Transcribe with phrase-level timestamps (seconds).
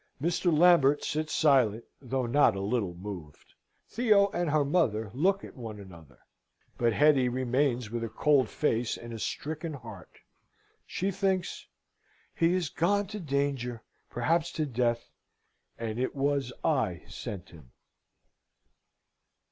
[0.19, 0.51] Mr.
[0.51, 3.53] Lambert sits silent, though not a little moved.
[3.87, 6.17] Theo and her mother look at one another;
[6.75, 10.09] but Hetty remains with a cold face and a stricken heart.
[10.87, 11.67] She thinks,
[12.33, 15.11] "He is gone to danger, perhaps to death,
[15.77, 17.71] and it was I sent him!"